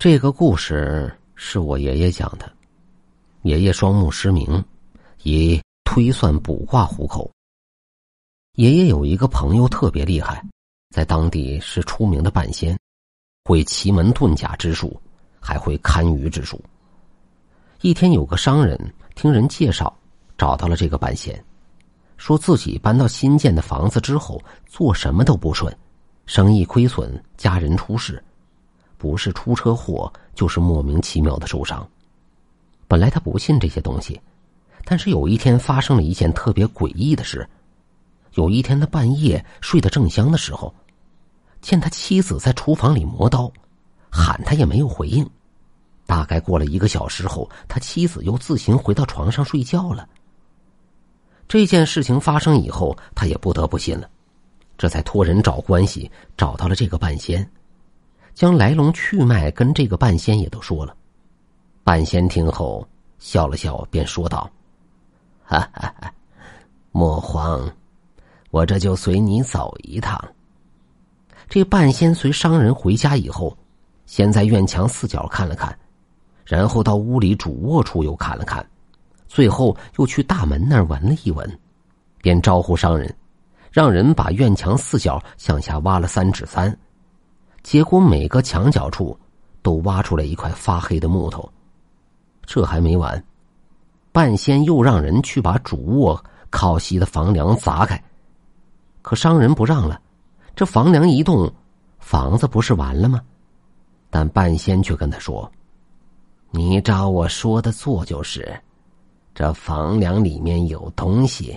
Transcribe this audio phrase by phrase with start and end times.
[0.00, 2.50] 这个故事是我爷爷讲的。
[3.42, 4.64] 爷爷双目失明，
[5.24, 7.30] 以推算卜卦糊口。
[8.54, 10.42] 爷爷有一个朋友特别厉害，
[10.88, 12.74] 在当地是出名的半仙，
[13.44, 14.98] 会奇门遁甲之术，
[15.38, 16.58] 还会堪舆之术。
[17.82, 19.94] 一天，有个商人听人介绍，
[20.38, 21.44] 找到了这个半仙，
[22.16, 25.70] 说自己搬到新建的房子之后，做什么都不顺，
[26.24, 28.24] 生意亏损，家人出事。
[29.00, 31.88] 不是出车祸，就是莫名其妙的受伤。
[32.86, 34.20] 本来他不信这些东西，
[34.84, 37.48] 但是有一天发生了一件特别诡异的事。
[38.34, 40.72] 有一天他半夜睡得正香的时候，
[41.62, 43.50] 见他妻子在厨房里磨刀，
[44.10, 45.28] 喊他也没有回应。
[46.04, 50.06] 大概过了一个小时后，他妻子又自行回到床上睡觉了。
[51.48, 54.10] 这件事情发生以后，他也不得不信了，
[54.76, 57.50] 这才托人找关系，找到了这个半仙。
[58.34, 60.94] 将来龙去脉跟这个半仙也都说了，
[61.84, 62.86] 半仙听后
[63.18, 64.50] 笑了笑，便说道
[65.44, 66.12] ：“哈哈哈，
[66.92, 67.70] 莫慌，
[68.50, 70.18] 我这就随你走一趟。”
[71.48, 73.56] 这半仙随商人回家以后，
[74.06, 75.76] 先在院墙四角看了看，
[76.44, 78.64] 然后到屋里主卧处又看了看，
[79.28, 81.58] 最后又去大门那儿闻了一闻，
[82.22, 83.12] 便招呼商人，
[83.70, 86.74] 让人把院墙四角向下挖了三尺三。
[87.62, 89.18] 结果每个墙角处
[89.62, 91.50] 都挖出来一块发黑的木头，
[92.44, 93.22] 这还没完，
[94.12, 98.02] 半仙又让人去把主卧靠西的房梁砸开，
[99.02, 100.00] 可商人不让了，
[100.56, 101.52] 这房梁一动，
[101.98, 103.20] 房子不是完了吗？
[104.08, 105.50] 但半仙却跟他说
[106.50, 108.60] ：“你照我说的做就是，
[109.34, 111.56] 这房梁里面有东西。”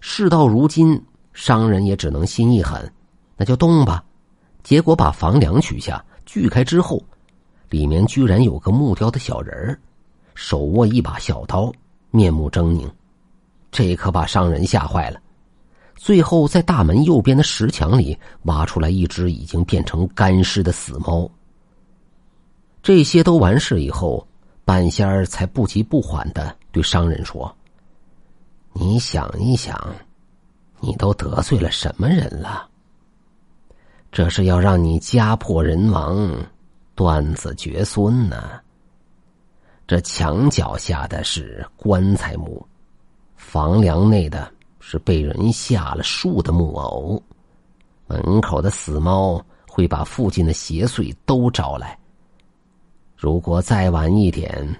[0.00, 1.00] 事到如今，
[1.32, 2.92] 商人也只能心一狠，
[3.36, 4.04] 那就动吧。
[4.62, 7.02] 结果把房梁取下，锯开之后，
[7.68, 9.80] 里面居然有个木雕的小人儿，
[10.34, 11.72] 手握一把小刀，
[12.10, 12.88] 面目狰狞，
[13.70, 15.20] 这可把商人吓坏了。
[15.96, 21.30] 最后，在大门右边的石墙里挖出来一只已经变成干尸的死猫。
[22.82, 24.26] 这些都完事以后，
[24.64, 27.54] 半仙儿才不急不缓的对商人说
[28.74, 29.94] ：“你想一想，
[30.80, 32.68] 你都得罪了什么人了？”
[34.12, 36.36] 这是要让你家破人亡，
[36.94, 38.60] 断子绝孙呢。
[39.86, 42.62] 这墙脚下的是棺材木，
[43.36, 47.22] 房梁内的是被人下了树的木偶，
[48.06, 51.98] 门口的死猫会把附近的邪祟都招来。
[53.16, 54.76] 如果再晚一点，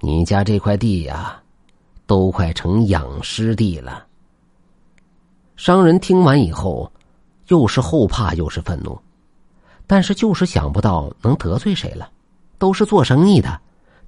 [0.00, 1.42] 你家这块地呀，
[2.06, 4.04] 都快成养尸地了。
[5.56, 6.92] 商人听完以后。
[7.48, 8.98] 又是后怕又是愤怒，
[9.86, 12.10] 但是就是想不到能得罪谁了。
[12.56, 13.60] 都是做生意的，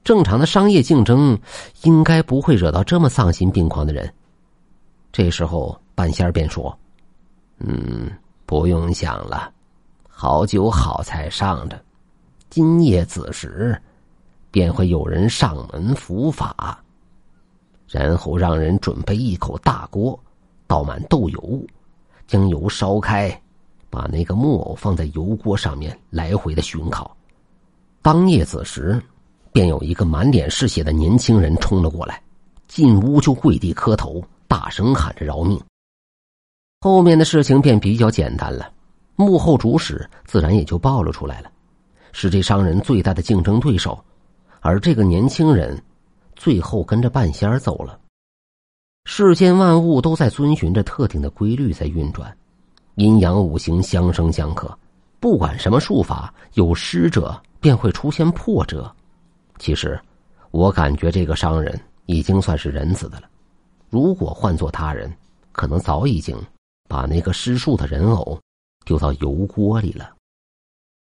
[0.03, 1.39] 正常的商业竞争
[1.83, 4.11] 应该不会惹到这么丧心病狂的人。
[5.13, 6.75] 这时候半仙儿便说
[7.59, 8.11] ：“嗯，
[8.47, 9.53] 不用想了，
[10.09, 11.79] 好酒好菜上着，
[12.49, 13.79] 今夜子时
[14.51, 16.83] 便会有人上门伏法，
[17.89, 20.19] 然后让人准备一口大锅，
[20.67, 21.61] 倒满豆油。”
[22.27, 23.31] 将油烧开，
[23.89, 27.17] 把那个木偶放在油锅上面来回的熏烤。
[28.03, 29.01] 当夜子时，
[29.53, 32.23] 便有一个满脸是血的年轻人冲了过来，
[32.69, 35.61] 进屋就跪地磕头，大声喊着饶命。
[36.81, 38.71] 后面的事情便比较简单了，
[39.17, 41.51] 幕后主使自然也就暴露出来了，
[42.13, 43.99] 是这商人最大的竞争对手，
[44.61, 45.83] 而这个年轻人
[46.37, 47.99] 最后跟着半仙走了。
[49.09, 52.37] 世间万物都在遵循着特定的规律在运转，
[52.97, 54.77] 阴阳五行相生相克，
[55.21, 58.93] 不管什么术法，有失者便会出现破折。
[59.61, 59.99] 其实，
[60.51, 63.29] 我感觉这个商人已经算是仁慈的了。
[63.91, 65.11] 如果换做他人，
[65.53, 66.37] 可能早已经
[66.89, 68.37] 把那个施术的人偶
[68.85, 70.16] 丢到油锅里了。